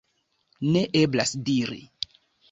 Ne 0.75 0.81
eblas 1.01 1.33
diri. 1.49 1.77